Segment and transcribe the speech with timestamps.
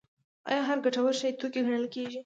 [0.49, 2.19] آیا هر ګټور شی توکی ګڼل کیږي؟